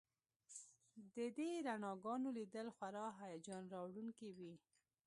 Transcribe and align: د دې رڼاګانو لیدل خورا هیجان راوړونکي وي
د 1.15 1.17
دې 1.37 1.49
رڼاګانو 1.65 2.29
لیدل 2.37 2.67
خورا 2.75 3.07
هیجان 3.21 3.63
راوړونکي 3.73 4.29
وي 4.37 4.53